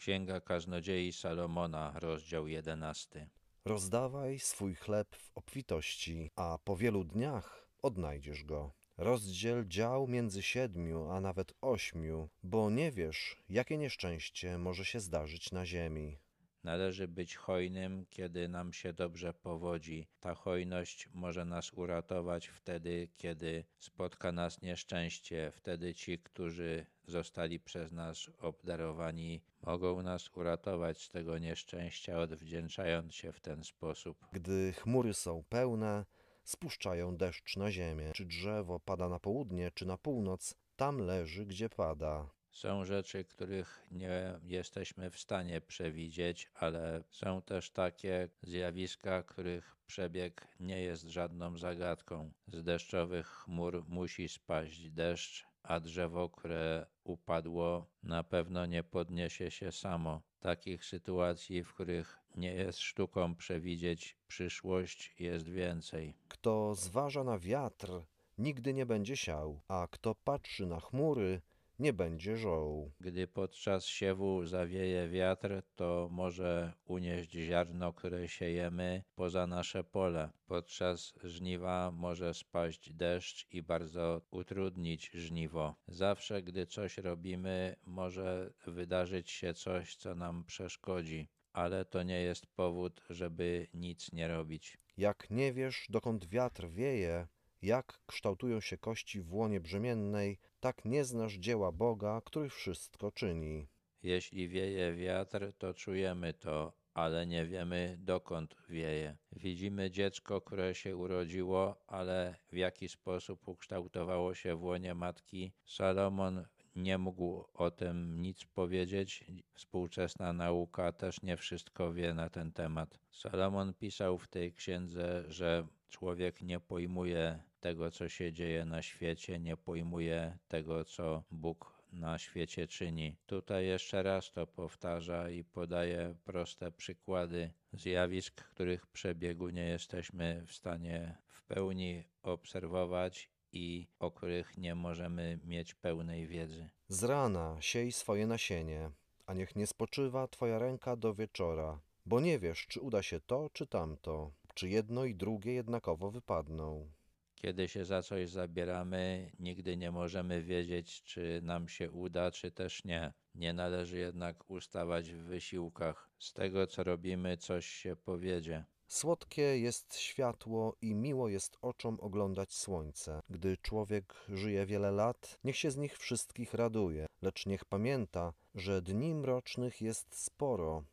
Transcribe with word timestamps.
Księga 0.00 0.40
Kaznodziei 0.40 1.12
Salomona, 1.12 1.92
rozdział 1.94 2.46
11. 2.46 3.28
Rozdawaj 3.64 4.38
swój 4.38 4.74
chleb 4.74 5.16
w 5.16 5.30
obfitości, 5.34 6.30
a 6.36 6.58
po 6.64 6.76
wielu 6.76 7.04
dniach 7.04 7.68
odnajdziesz 7.82 8.44
go. 8.44 8.72
Rozdziel 8.96 9.66
dział 9.68 10.06
między 10.06 10.42
siedmiu, 10.42 11.10
a 11.10 11.20
nawet 11.20 11.52
ośmiu, 11.60 12.28
bo 12.42 12.70
nie 12.70 12.90
wiesz, 12.90 13.36
jakie 13.48 13.78
nieszczęście 13.78 14.58
może 14.58 14.84
się 14.84 15.00
zdarzyć 15.00 15.52
na 15.52 15.66
ziemi. 15.66 16.18
Należy 16.64 17.08
być 17.08 17.36
hojnym, 17.36 18.06
kiedy 18.10 18.48
nam 18.48 18.72
się 18.72 18.92
dobrze 18.92 19.34
powodzi. 19.34 20.06
Ta 20.20 20.34
hojność 20.34 21.08
może 21.14 21.44
nas 21.44 21.72
uratować 21.72 22.46
wtedy, 22.46 23.08
kiedy 23.16 23.64
spotka 23.78 24.32
nas 24.32 24.62
nieszczęście. 24.62 25.52
Wtedy 25.54 25.94
ci, 25.94 26.18
którzy 26.18 26.86
zostali 27.06 27.60
przez 27.60 27.92
nas 27.92 28.30
obdarowani, 28.38 29.40
mogą 29.62 30.02
nas 30.02 30.30
uratować 30.36 31.02
z 31.02 31.08
tego 31.08 31.38
nieszczęścia, 31.38 32.18
odwdzięczając 32.18 33.14
się 33.14 33.32
w 33.32 33.40
ten 33.40 33.64
sposób. 33.64 34.26
Gdy 34.32 34.72
chmury 34.72 35.14
są 35.14 35.44
pełne, 35.48 36.04
spuszczają 36.44 37.16
deszcz 37.16 37.56
na 37.56 37.70
ziemię. 37.70 38.10
Czy 38.14 38.24
drzewo 38.24 38.80
pada 38.80 39.08
na 39.08 39.20
południe, 39.20 39.70
czy 39.74 39.86
na 39.86 39.96
północ, 39.96 40.54
tam 40.76 40.98
leży, 40.98 41.46
gdzie 41.46 41.68
pada. 41.68 42.39
Są 42.50 42.84
rzeczy, 42.84 43.24
których 43.24 43.86
nie 43.90 44.40
jesteśmy 44.44 45.10
w 45.10 45.18
stanie 45.18 45.60
przewidzieć, 45.60 46.50
ale 46.54 47.02
są 47.10 47.42
też 47.42 47.70
takie 47.70 48.28
zjawiska, 48.42 49.22
których 49.22 49.76
przebieg 49.86 50.48
nie 50.60 50.82
jest 50.82 51.02
żadną 51.02 51.58
zagadką. 51.58 52.32
Z 52.52 52.62
deszczowych 52.62 53.26
chmur 53.26 53.84
musi 53.88 54.28
spaść 54.28 54.90
deszcz, 54.90 55.46
a 55.62 55.80
drzewo, 55.80 56.28
które 56.28 56.86
upadło, 57.04 57.86
na 58.02 58.24
pewno 58.24 58.66
nie 58.66 58.82
podniesie 58.82 59.50
się 59.50 59.72
samo. 59.72 60.22
Takich 60.40 60.84
sytuacji, 60.84 61.64
w 61.64 61.74
których 61.74 62.18
nie 62.36 62.54
jest 62.54 62.78
sztuką 62.78 63.34
przewidzieć 63.34 64.16
przyszłość, 64.26 65.14
jest 65.18 65.48
więcej. 65.48 66.14
Kto 66.28 66.74
zważa 66.74 67.24
na 67.24 67.38
wiatr, 67.38 68.02
nigdy 68.38 68.74
nie 68.74 68.86
będzie 68.86 69.16
siał, 69.16 69.60
a 69.68 69.88
kto 69.90 70.14
patrzy 70.14 70.66
na 70.66 70.80
chmury, 70.80 71.40
nie 71.80 71.92
będzie 71.92 72.36
żoł. 72.36 72.92
Gdy 73.00 73.26
podczas 73.26 73.86
siewu 73.86 74.46
zawieje 74.46 75.08
wiatr, 75.08 75.62
to 75.74 76.08
może 76.10 76.72
unieść 76.84 77.32
ziarno, 77.32 77.92
które 77.92 78.28
siejemy, 78.28 79.02
poza 79.14 79.46
nasze 79.46 79.84
pole. 79.84 80.30
Podczas 80.46 81.14
żniwa 81.24 81.90
może 81.90 82.34
spaść 82.34 82.92
deszcz 82.92 83.46
i 83.50 83.62
bardzo 83.62 84.22
utrudnić 84.30 85.10
żniwo. 85.14 85.74
Zawsze, 85.88 86.42
gdy 86.42 86.66
coś 86.66 86.98
robimy, 86.98 87.76
może 87.84 88.52
wydarzyć 88.66 89.30
się 89.30 89.54
coś, 89.54 89.96
co 89.96 90.14
nam 90.14 90.44
przeszkodzi. 90.44 91.28
Ale 91.52 91.84
to 91.84 92.02
nie 92.02 92.22
jest 92.22 92.46
powód, 92.46 93.02
żeby 93.10 93.66
nic 93.74 94.12
nie 94.12 94.28
robić. 94.28 94.78
Jak 94.96 95.30
nie 95.30 95.52
wiesz, 95.52 95.86
dokąd 95.88 96.28
wiatr 96.28 96.68
wieje, 96.68 97.26
jak 97.62 98.00
kształtują 98.06 98.60
się 98.60 98.78
kości 98.78 99.20
w 99.20 99.34
łonie 99.34 99.60
brzemiennej, 99.60 100.38
tak 100.60 100.84
nie 100.84 101.04
znasz 101.04 101.34
dzieła 101.34 101.72
Boga, 101.72 102.20
który 102.24 102.48
wszystko 102.48 103.12
czyni. 103.12 103.68
Jeśli 104.02 104.48
wieje 104.48 104.94
wiatr, 104.94 105.52
to 105.58 105.74
czujemy 105.74 106.34
to, 106.34 106.72
ale 106.94 107.26
nie 107.26 107.46
wiemy 107.46 107.96
dokąd 107.98 108.56
wieje. 108.68 109.16
Widzimy 109.32 109.90
dziecko, 109.90 110.40
które 110.40 110.74
się 110.74 110.96
urodziło, 110.96 111.84
ale 111.86 112.34
w 112.52 112.56
jaki 112.56 112.88
sposób 112.88 113.48
ukształtowało 113.48 114.34
się 114.34 114.56
w 114.56 114.62
łonie 114.62 114.94
matki. 114.94 115.52
Salomon 115.64 116.44
nie 116.76 116.98
mógł 116.98 117.44
o 117.54 117.70
tym 117.70 118.22
nic 118.22 118.44
powiedzieć. 118.44 119.24
Współczesna 119.52 120.32
nauka 120.32 120.92
też 120.92 121.22
nie 121.22 121.36
wszystko 121.36 121.92
wie 121.92 122.14
na 122.14 122.30
ten 122.30 122.52
temat. 122.52 122.98
Salomon 123.10 123.74
pisał 123.74 124.18
w 124.18 124.28
tej 124.28 124.52
księdze, 124.52 125.24
że 125.28 125.66
człowiek 125.90 126.42
nie 126.42 126.60
pojmuje 126.60 127.42
tego, 127.60 127.90
co 127.90 128.08
się 128.08 128.32
dzieje 128.32 128.64
na 128.64 128.82
świecie, 128.82 129.38
nie 129.38 129.56
pojmuje 129.56 130.38
tego, 130.48 130.84
co 130.84 131.22
Bóg 131.30 131.80
na 131.92 132.18
świecie 132.18 132.66
czyni. 132.66 133.16
Tutaj 133.26 133.66
jeszcze 133.66 134.02
raz 134.02 134.32
to 134.32 134.46
powtarza 134.46 135.30
i 135.30 135.44
podaje 135.44 136.14
proste 136.24 136.72
przykłady 136.72 137.50
zjawisk, 137.72 138.44
których 138.44 138.86
przebiegu 138.86 139.48
nie 139.48 139.64
jesteśmy 139.64 140.42
w 140.46 140.52
stanie 140.52 141.18
w 141.28 141.42
pełni 141.42 142.04
obserwować 142.22 143.30
i 143.52 143.86
o 143.98 144.10
których 144.10 144.56
nie 144.58 144.74
możemy 144.74 145.38
mieć 145.44 145.74
pełnej 145.74 146.26
wiedzy. 146.26 146.70
Z 146.88 147.04
rana 147.04 147.56
siej 147.60 147.92
swoje 147.92 148.26
nasienie, 148.26 148.90
a 149.26 149.34
niech 149.34 149.56
nie 149.56 149.66
spoczywa 149.66 150.28
Twoja 150.28 150.58
ręka 150.58 150.96
do 150.96 151.14
wieczora, 151.14 151.80
bo 152.06 152.20
nie 152.20 152.38
wiesz, 152.38 152.66
czy 152.66 152.80
uda 152.80 153.02
się 153.02 153.20
to, 153.20 153.50
czy 153.52 153.66
tamto, 153.66 154.32
czy 154.54 154.68
jedno 154.68 155.04
i 155.04 155.14
drugie 155.14 155.52
jednakowo 155.52 156.10
wypadną. 156.10 156.90
Kiedy 157.34 157.68
się 157.68 157.84
za 157.84 158.02
coś 158.02 158.30
zabieramy, 158.30 159.32
nigdy 159.38 159.76
nie 159.76 159.90
możemy 159.90 160.42
wiedzieć, 160.42 161.02
czy 161.02 161.40
nam 161.42 161.68
się 161.68 161.90
uda, 161.90 162.30
czy 162.30 162.50
też 162.50 162.84
nie. 162.84 163.12
Nie 163.34 163.52
należy 163.52 163.98
jednak 163.98 164.50
ustawać 164.50 165.12
w 165.12 165.22
wysiłkach. 165.22 166.10
Z 166.18 166.32
tego, 166.32 166.66
co 166.66 166.84
robimy, 166.84 167.36
coś 167.36 167.66
się 167.66 167.96
powiedzie. 167.96 168.64
Słodkie 168.88 169.42
jest 169.42 169.96
światło 169.96 170.76
i 170.80 170.94
miło 170.94 171.28
jest 171.28 171.56
oczom 171.62 172.00
oglądać 172.00 172.54
słońce. 172.54 173.20
Gdy 173.28 173.56
człowiek 173.56 174.14
żyje 174.28 174.66
wiele 174.66 174.90
lat, 174.90 175.38
niech 175.44 175.56
się 175.56 175.70
z 175.70 175.76
nich 175.76 175.98
wszystkich 175.98 176.54
raduje, 176.54 177.06
lecz 177.22 177.46
niech 177.46 177.64
pamięta, 177.64 178.32
że 178.54 178.82
dni 178.82 179.14
mrocznych 179.14 179.80
jest 179.80 180.22
sporo. 180.22 180.84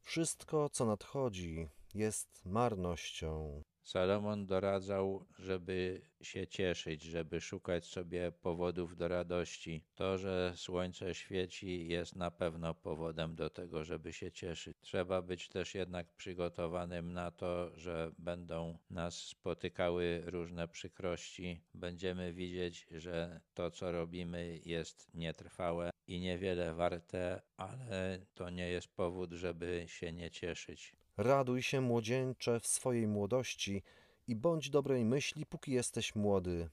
Wszystko, 0.00 0.68
co 0.68 0.86
nadchodzi, 0.86 1.68
jest 1.94 2.44
marnością. 2.44 3.62
Salomon 3.82 4.46
doradzał, 4.46 5.26
żeby 5.38 6.02
się 6.20 6.46
cieszyć, 6.46 7.02
żeby 7.02 7.40
szukać 7.40 7.86
sobie 7.86 8.32
powodów 8.32 8.96
do 8.96 9.08
radości. 9.08 9.84
To, 9.94 10.18
że 10.18 10.52
słońce 10.56 11.14
świeci, 11.14 11.88
jest 11.88 12.16
na 12.16 12.30
pewno 12.30 12.74
powodem 12.74 13.34
do 13.34 13.50
tego, 13.50 13.84
żeby 13.84 14.12
się 14.12 14.32
cieszyć. 14.32 14.76
Trzeba 14.80 15.22
być 15.22 15.48
też 15.48 15.74
jednak 15.74 16.12
przygotowanym 16.16 17.12
na 17.12 17.30
to, 17.30 17.76
że 17.78 18.12
będą 18.18 18.78
nas 18.90 19.18
spotykały 19.18 20.22
różne 20.26 20.68
przykrości. 20.68 21.60
Będziemy 21.74 22.32
widzieć, 22.32 22.86
że 22.90 23.40
to, 23.54 23.70
co 23.70 23.92
robimy, 23.92 24.60
jest 24.64 25.14
nietrwałe 25.14 25.90
i 26.06 26.20
niewiele 26.20 26.74
warte, 26.74 27.42
ale 27.56 28.26
to 28.34 28.50
nie 28.50 28.68
jest 28.68 28.88
powód, 28.96 29.32
żeby 29.32 29.84
się 29.86 30.12
nie 30.12 30.30
cieszyć. 30.30 31.01
Raduj 31.16 31.62
się, 31.62 31.80
młodzieńcze, 31.80 32.60
w 32.60 32.66
swojej 32.66 33.06
młodości 33.06 33.82
i 34.26 34.36
bądź 34.36 34.70
dobrej 34.70 35.04
myśli, 35.04 35.46
póki 35.46 35.72
jesteś 35.72 36.14
młody. 36.14 36.68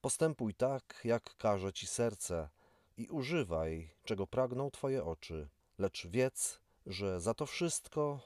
Postępuj 0.00 0.54
tak, 0.54 1.00
jak 1.04 1.36
każe 1.36 1.72
ci 1.72 1.86
serce 1.86 2.48
i 2.96 3.08
używaj, 3.08 3.90
czego 4.04 4.26
pragną 4.26 4.70
twoje 4.70 5.04
oczy. 5.04 5.48
Lecz 5.78 6.06
wiedz, 6.06 6.60
że 6.86 7.20
za 7.20 7.34
to 7.34 7.46
wszystko 7.46 8.20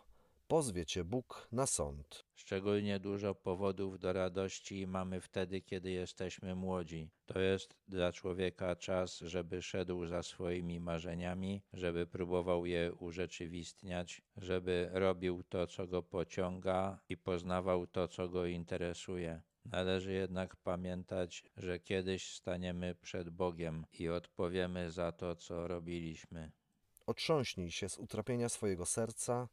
pozwie 0.49 0.87
cię 0.87 1.05
Bóg 1.05 1.49
na 1.53 1.67
sąd. 1.67 2.25
Szczególnie 2.35 3.01
dużo 3.01 3.35
powodów 3.35 3.99
do 3.99 4.13
radości 4.13 4.87
mamy 4.87 5.21
wtedy, 5.21 5.61
kiedy 5.61 5.91
jesteśmy 5.91 6.55
młodzi. 6.55 7.11
To 7.27 7.41
jest 7.41 7.77
dla 7.89 8.13
człowieka 8.13 8.77
czas, 8.77 9.19
żeby 9.19 9.63
szedł 9.63 10.07
za 10.07 10.23
swoimi 10.23 10.81
marzeniami, 10.81 11.63
żeby 11.73 12.07
próbował 12.07 12.67
je 12.67 12.93
urzeczywistniać, 12.95 14.23
żeby 14.37 14.89
robił 14.93 15.43
to, 15.43 15.67
co 15.67 15.87
go 15.87 16.03
pociąga 16.03 16.99
i 17.09 17.17
poznawał 17.17 17.87
to, 17.87 18.09
co 18.09 18.29
go 18.29 18.47
interesuje. 18.47 19.43
Należy 19.65 20.13
jednak 20.13 20.57
pamiętać, 20.57 21.45
że 21.57 21.81
kiedyś 21.81 22.35
staniemy 22.35 22.95
przed 22.95 23.31
Bogiem 23.31 23.87
i 23.93 24.09
odpowiemy 24.09 24.91
za 24.91 25.13
to, 25.13 25.37
co 25.37 25.69
robiliśmy. 25.69 26.53
Otrząśnij 27.07 27.71
się 27.71 27.89
z 27.89 27.99
utrapienia 27.99 28.49
swojego 28.49 28.87
serca 28.87 29.49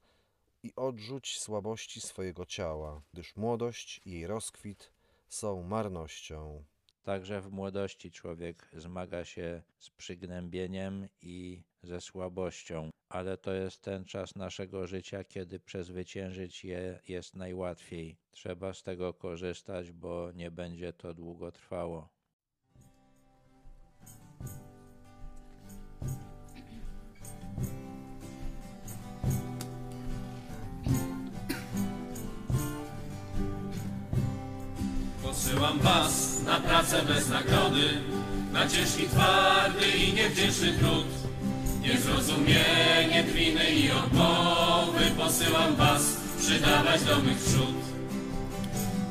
i 0.64 0.76
odrzuć 0.76 1.40
słabości 1.40 2.02
swojego 2.02 2.46
ciała, 2.46 3.02
gdyż 3.14 3.36
młodość 3.36 4.02
i 4.06 4.12
jej 4.12 4.28
rozkwit 4.28 4.92
są 5.28 5.64
marnością. 5.64 6.64
Także 7.04 7.42
w 7.42 7.52
młodości 7.52 8.12
człowiek 8.12 8.70
zmaga 8.74 9.26
się 9.26 9.62
z 9.80 9.90
przygnębieniem 9.90 11.08
i 11.22 11.64
ze 11.84 12.02
słabością, 12.02 12.90
ale 13.10 13.38
to 13.38 13.54
jest 13.54 13.82
ten 13.82 14.06
czas 14.06 14.36
naszego 14.36 14.88
życia, 14.88 15.24
kiedy 15.24 15.60
przezwyciężyć 15.60 16.66
je 16.66 17.00
jest 17.08 17.36
najłatwiej. 17.36 18.18
Trzeba 18.32 18.74
z 18.74 18.84
tego 18.84 19.14
korzystać, 19.14 19.92
bo 19.92 20.32
nie 20.32 20.52
będzie 20.52 20.94
to 20.94 21.14
długo 21.14 21.52
trwało. 21.52 22.10
Posyłam 35.74 35.80
was 35.80 36.42
na 36.46 36.60
pracę 36.60 37.02
bez 37.02 37.30
nagrody, 37.30 38.02
na 38.52 38.68
ciężki, 38.68 39.10
twardy 39.10 39.88
i 39.98 40.14
niewdzięczny 40.14 40.74
trud. 40.74 41.06
Niezrozumienie 41.82 43.24
drwiny 43.24 43.66
i 43.66 43.92
odmowy 43.92 45.12
posyłam 45.18 45.76
was 45.76 46.18
przydawać 46.40 47.04
do 47.04 47.20
mych 47.20 47.44
wśród. 47.44 47.76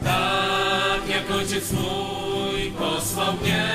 Tak 0.04 1.08
jak 1.08 1.30
ojciec 1.30 1.72
mój 1.72 2.72
posłał 2.78 3.32
mnie, 3.32 3.68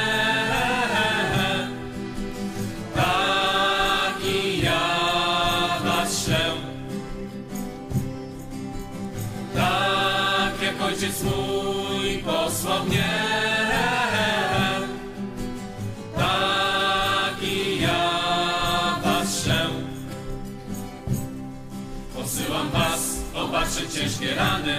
Posyłam 22.15 22.69
was 22.69 23.19
opatrzyć 23.33 23.93
ciężkie 23.93 24.35
rany, 24.35 24.75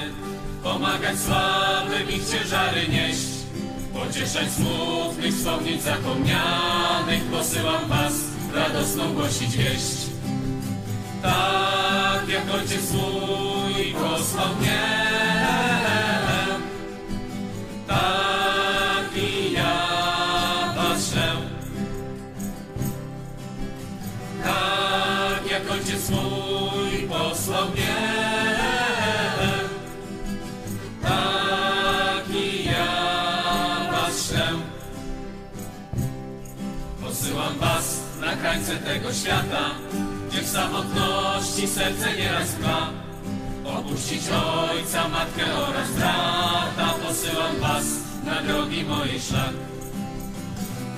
pomagać 0.62 1.18
słabym 1.18 2.10
ich 2.10 2.28
ciężary 2.30 2.88
nieść, 2.88 3.28
pocieszać 3.92 4.50
smutnych 4.50 5.34
wspomnień 5.34 5.80
zapomnianych. 5.80 7.22
Posyłam 7.30 7.88
was 7.88 8.12
radosną 8.54 9.14
głosić 9.14 9.56
wieść. 9.56 9.96
Tak 11.22 12.28
jak 12.28 12.54
ojciec 12.54 12.92
mój 12.92 13.94
posłał 13.94 14.54
mnie, 14.60 14.87
Posyłam 37.28 37.58
was 37.58 38.00
na 38.20 38.36
krańce 38.36 38.76
tego 38.76 39.12
świata, 39.12 39.70
gdzie 40.28 40.42
w 40.42 40.48
samotności 40.48 41.68
serce 41.68 42.16
nieraz 42.16 42.54
dba. 42.54 42.90
Opuścić 43.64 44.22
ojca, 44.28 45.08
matkę 45.08 45.44
oraz 45.54 45.90
brata, 45.90 46.94
posyłam 47.06 47.56
was 47.60 47.84
na 48.24 48.42
drogi 48.42 48.84
mojej 48.84 49.20
szlak. 49.20 49.52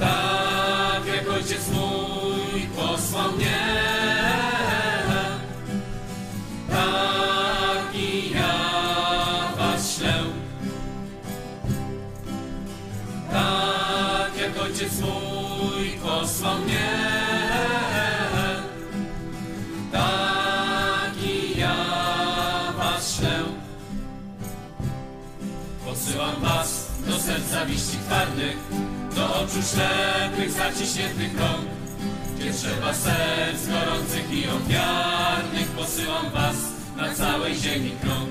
Tak 0.00 1.06
jak 1.06 1.28
ojciec 1.28 1.68
mój 1.68 2.60
posłał 2.76 3.32
mnie, 3.32 3.60
tak 6.70 7.94
i 7.94 8.30
ja 8.30 8.54
was 9.58 9.96
ślę. 9.96 10.14
Tak 13.32 14.36
jak 14.40 14.64
ojciec 14.64 15.00
mój 15.00 15.49
posłał 16.02 16.58
mnie, 16.58 16.90
tak 19.92 21.12
i 21.24 21.58
ja 21.58 21.76
was. 22.78 23.20
Posyłam 25.84 26.40
was 26.40 26.90
do 27.06 27.18
serca 27.18 27.64
liści 27.64 27.96
twardych, 28.06 28.56
do 29.16 29.34
oczu 29.34 29.62
ślepych, 29.62 30.50
zaciśniętych 30.50 31.38
rąk, 31.38 31.66
gdzie 32.36 32.52
trzeba 32.52 32.94
serc 32.94 33.66
gorących 33.66 34.32
i 34.32 34.48
ofiarnych. 34.48 35.68
Posyłam 35.76 36.30
was 36.30 36.56
na 36.96 37.14
całej 37.14 37.54
ziemi 37.56 37.92
krąg. 38.02 38.30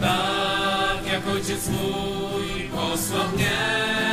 Tak 0.00 1.12
jak 1.12 1.26
ojciec 1.34 1.68
mój 1.68 2.68
posłał 2.68 3.28
mnie, 3.28 4.09